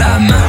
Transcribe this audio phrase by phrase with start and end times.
[0.00, 0.39] sama.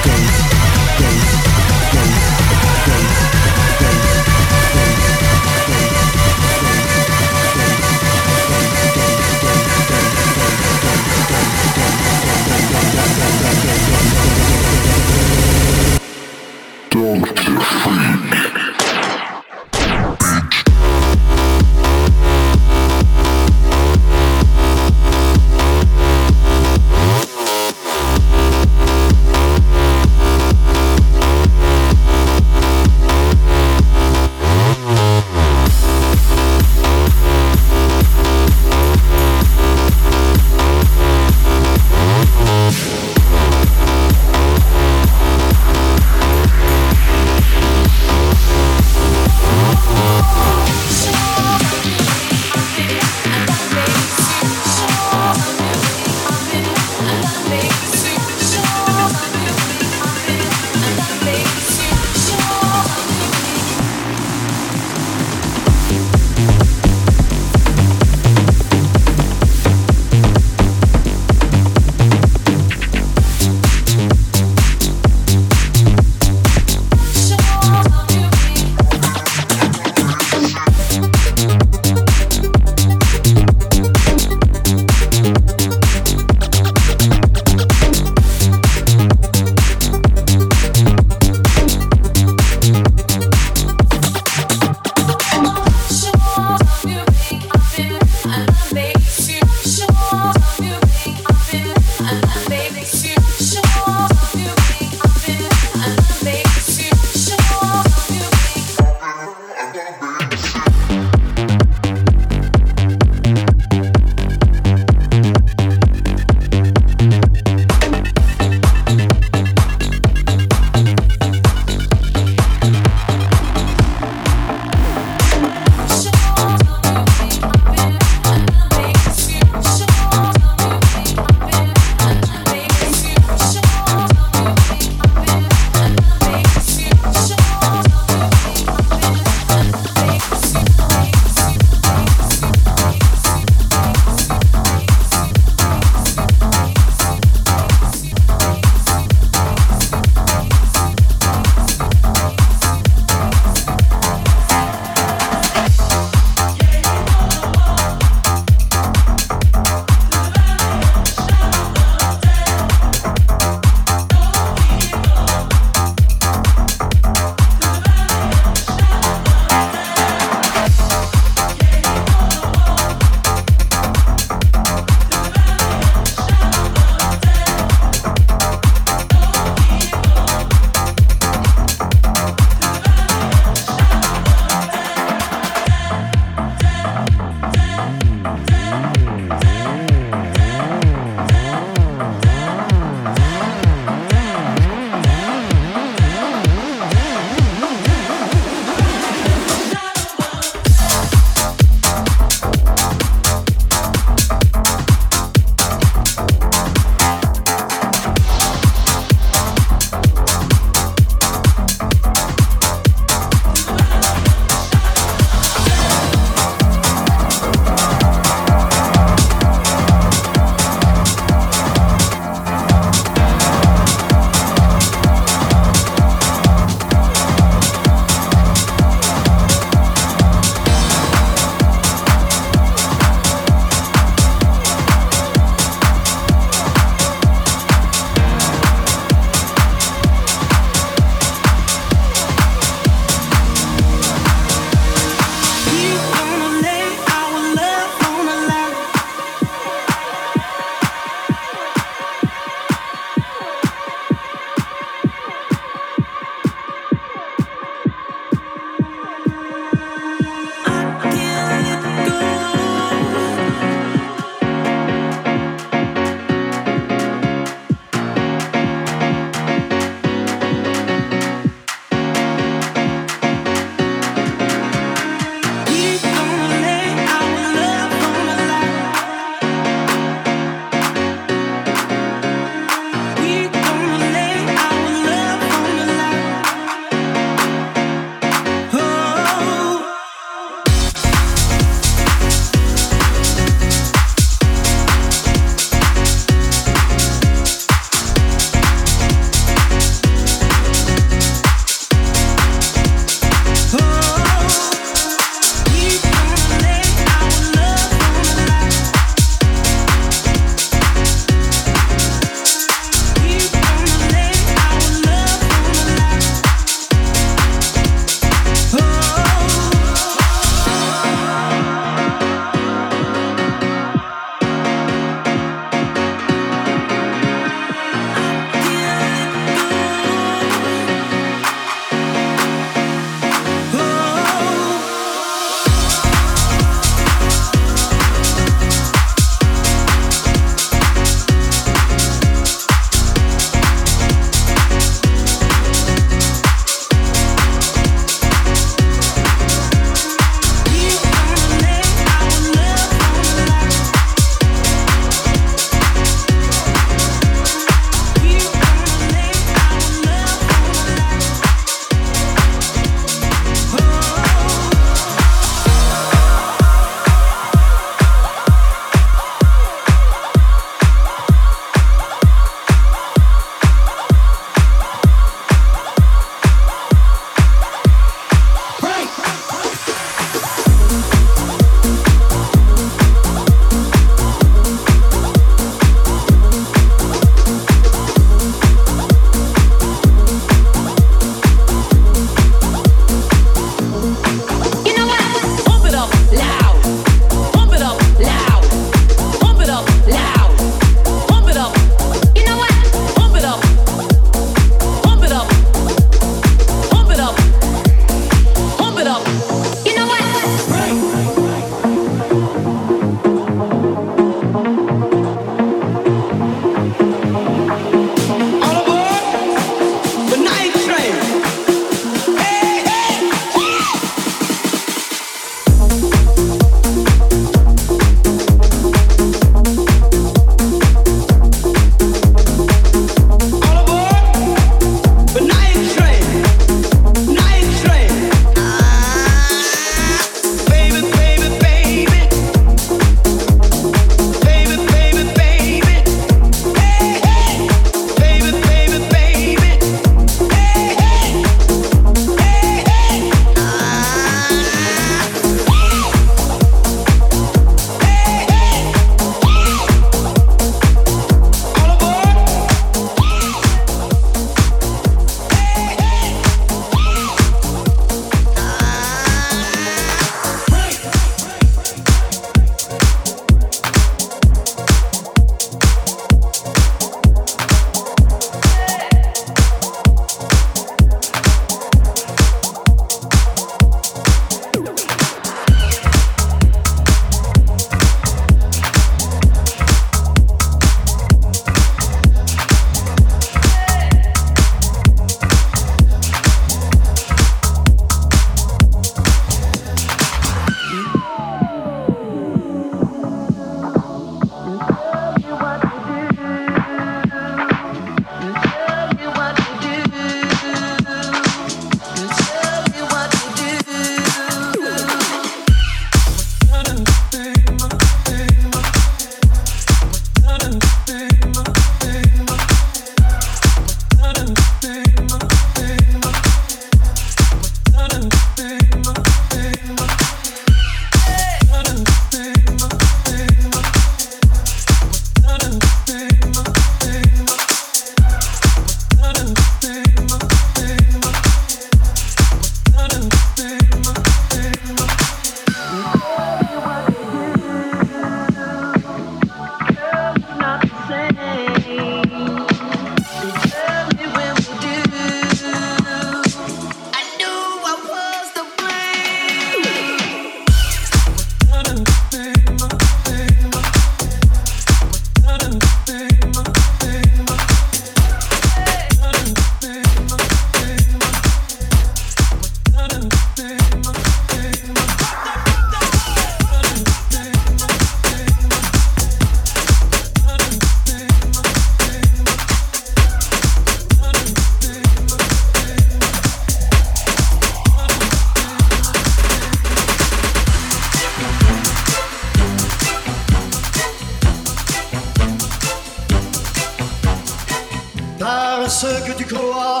[598.92, 600.00] Parce que tu crois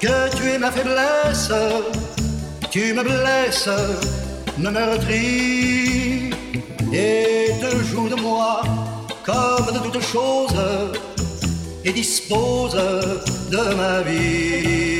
[0.00, 1.52] que tu es ma faiblesse,
[2.72, 3.68] tu me blesses,
[4.58, 6.30] me meurtris
[6.92, 8.62] et te joues de moi
[9.24, 10.60] comme de toutes choses
[11.84, 12.76] et dispose
[13.52, 14.95] de ma vie.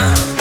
[0.00, 0.39] Левина.